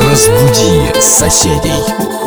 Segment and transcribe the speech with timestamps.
[0.00, 2.17] Разбуди соседей.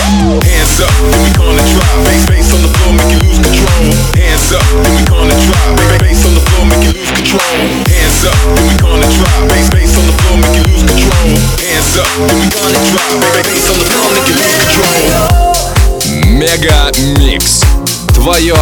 [0.00, 1.94] Hands up, then we gonna drop.
[2.04, 3.92] Bass, bass on the floor, make you lose control.
[4.16, 5.68] Hands up, then we gonna drop.
[5.76, 7.56] Bass, bass on the floor, make you lose control.
[7.92, 9.40] Hands up, then we gonna drop.
[9.52, 11.28] Bass, bass on the floor, make you lose control.
[11.60, 13.10] Hands up, then we gonna drop.
[13.20, 15.36] Bass, bass on the floor, make you lose control.
[16.40, 16.90] Мега
[17.20, 17.64] Микс.
[18.14, 18.56] Твое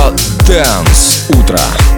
[0.47, 1.98] Дэнс Утро.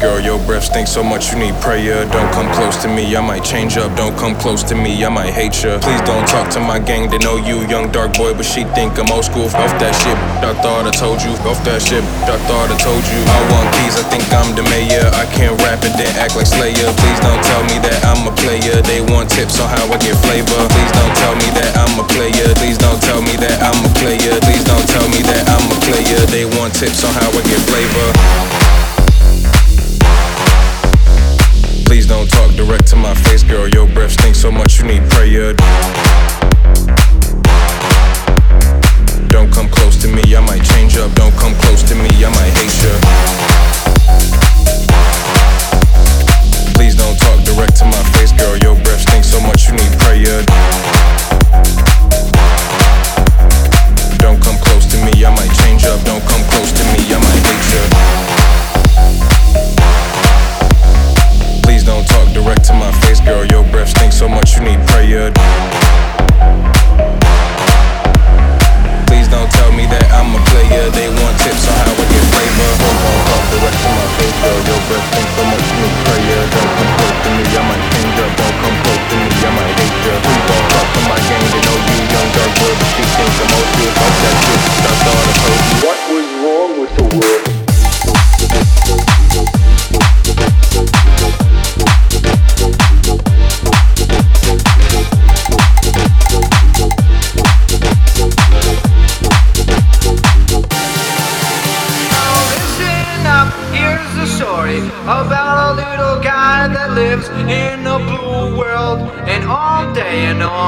[0.00, 0.18] Girl.
[0.18, 2.08] Your breath stinks so much you need prayer.
[2.08, 3.94] Don't come close to me, I might change up.
[3.96, 5.78] Don't come close to me, I might hate ya.
[5.78, 8.96] Please don't talk to my gang, they know you, young dark boy, but she think
[8.98, 9.46] I'm old school.
[9.52, 11.32] Off that shit, I thought I told you.
[11.44, 13.20] Off that shit, I thought I told you.
[13.20, 15.04] I want keys, I think I'm the mayor.
[15.12, 16.88] I can't rap and then act like Slayer.
[16.96, 18.80] Please don't tell me that I'm a player.
[18.88, 20.60] They want tips on how I get flavor.
[20.72, 22.48] Please don't tell me that I'm a player.
[22.56, 24.32] Please don't tell me that I'm a player.
[24.48, 26.20] Please don't tell me that I'm a player.
[26.32, 28.39] They want tips on how I get flavor.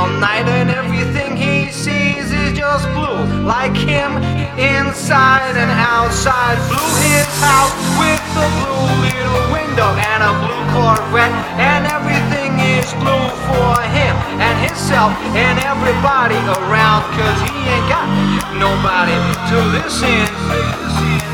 [0.03, 3.23] All night, and everything he sees is just blue.
[3.47, 4.11] Like him,
[4.59, 6.59] inside and outside.
[6.67, 11.35] Blue his house with a blue little window and a blue Corvette.
[11.71, 17.03] And everything is blue for him and himself and everybody around.
[17.15, 18.07] Cause he ain't got
[18.59, 19.15] nobody
[19.51, 20.27] to listen.
[20.51, 21.32] I'm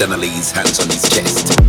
[0.00, 1.59] Then I lay his hands on his chest.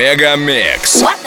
[0.00, 1.02] Мегамикс.
[1.02, 1.22] What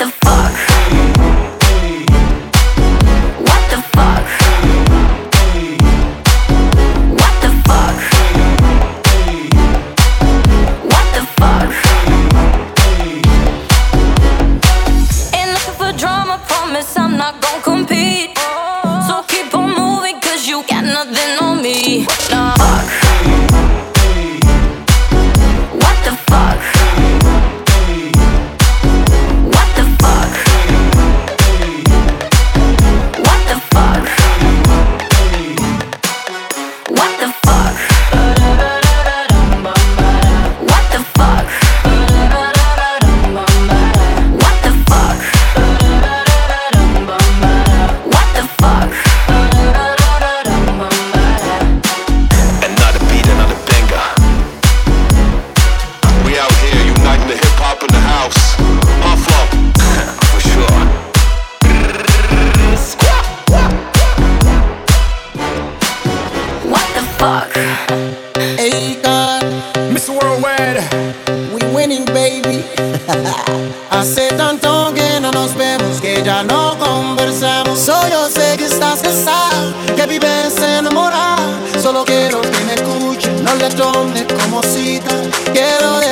[74.04, 77.80] Hace tanto que no nos vemos, que ya no conversamos.
[77.80, 81.38] Solo sé que estás casada, que vives enamorada.
[81.82, 85.16] Solo quiero que me escuches, no le tomes como cita.
[85.54, 86.03] Quiero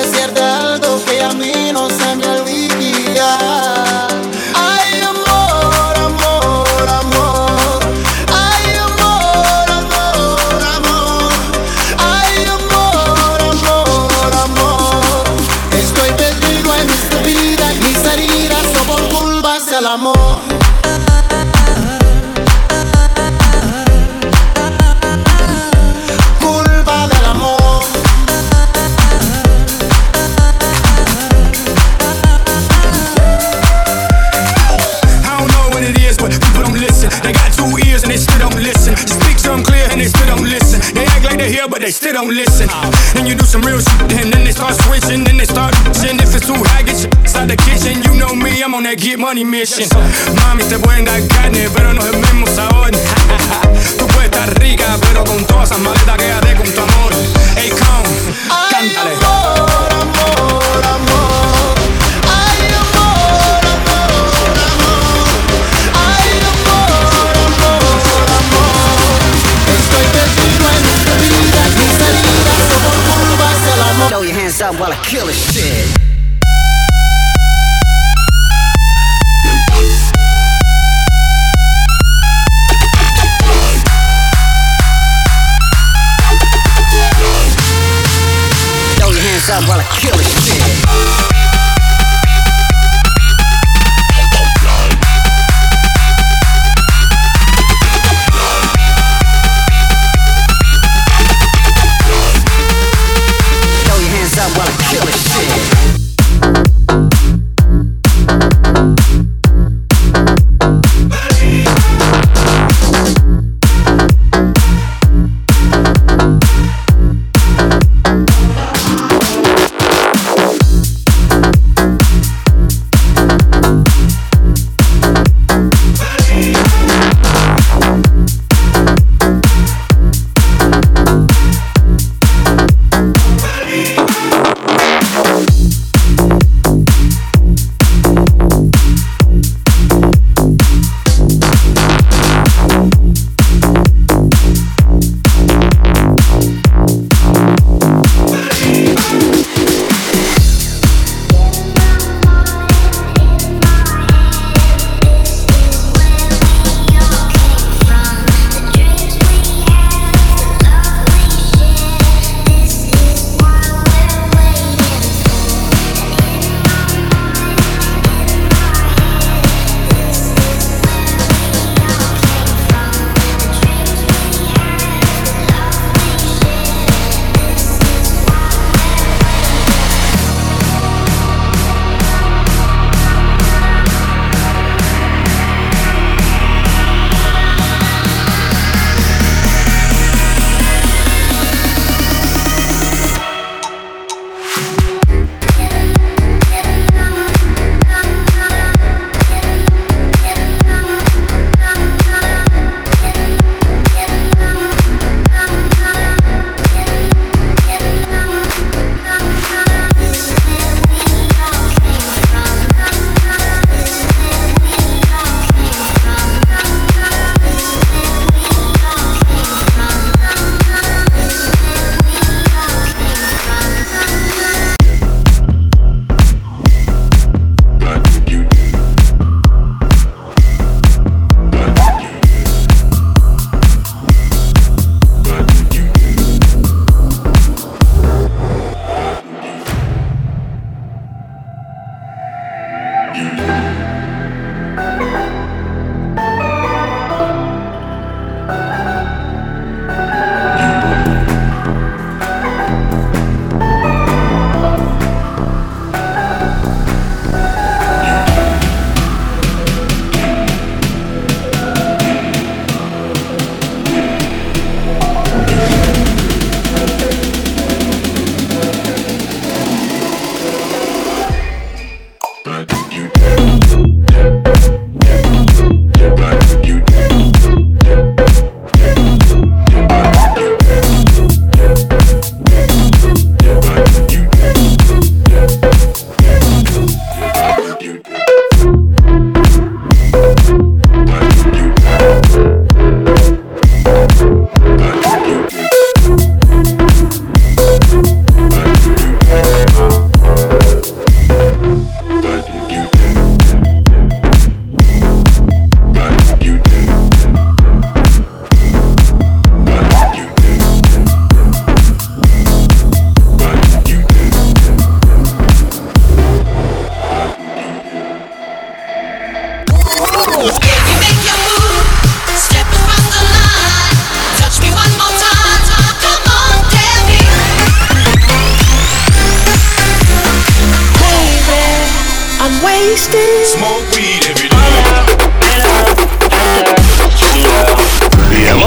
[41.92, 42.70] they still don't listen.
[43.20, 46.22] And you do some real shit, and then they start switching, then they start bitching.
[46.24, 48.02] If it's too high, get shit inside the kitchen.
[48.04, 49.90] You know me, I'm on that get money mission.
[50.40, 52.46] Mami, te pueden dar carne, pero no es el mismo.
[53.98, 57.14] Tú puedes estar rica, pero con todas esas maletas quédate con tu amor.
[57.58, 58.10] Hey, come,
[58.72, 59.81] cántale.
[74.81, 75.98] While I kill this shit.
[89.67, 90.41] While I kill this